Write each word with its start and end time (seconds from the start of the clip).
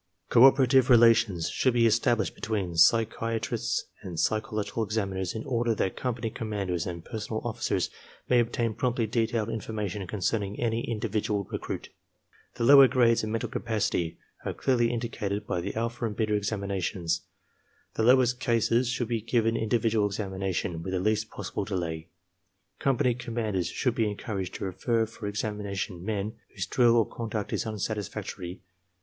Cooperative 0.29 0.89
relations 0.89 1.47
should 1.51 1.73
be 1.75 1.85
established 1.85 2.33
between 2.33 2.71
psychia 2.71 3.39
trists 3.39 3.83
and 4.01 4.19
psychological 4.19 4.81
examiners 4.83 5.35
in 5.35 5.43
order 5.45 5.75
that 5.75 5.95
company 5.95 6.31
com 6.31 6.49
manders 6.49 6.87
and 6.87 7.05
personnel 7.05 7.39
officers 7.45 7.91
may 8.27 8.39
obtain 8.39 8.73
promptly 8.73 9.05
detailed 9.05 9.47
information 9.51 10.07
concerning 10.07 10.59
any 10.59 10.83
individual 10.89 11.43
recruit. 11.51 11.89
The 12.55 12.63
lower 12.63 12.87
grades 12.87 13.21
of 13.23 13.29
mental 13.29 13.47
capacity 13.47 14.17
are 14.43 14.55
clearly 14.55 14.91
indicated 14.91 15.45
by 15.45 15.61
the 15.61 15.75
alpha 15.75 16.07
and 16.07 16.15
beta 16.15 16.33
examinations. 16.33 17.21
The 17.93 18.01
lowest 18.01 18.39
cases 18.39 18.89
should 18.89 19.07
be 19.07 19.21
given 19.21 19.55
individual 19.55 20.07
examination 20.07 20.81
with 20.81 20.93
the 20.93 20.99
least 20.99 21.29
possible 21.29 21.63
delay. 21.63 22.07
Com 22.79 22.97
\ 22.97 22.97
pany 22.97 23.19
commanders 23.19 23.67
should 23.67 23.93
be 23.93 24.09
encouraged 24.09 24.55
to 24.55 24.65
refer 24.65 25.05
for 25.05 25.31
examina 25.31 25.75
tion 25.77 26.03
men 26.03 26.33
whose 26.55 26.65
drill 26.65 26.95
or 26.95 27.05
conduct 27.07 27.53
is 27.53 27.67
unsatisfactory. 27.67 28.61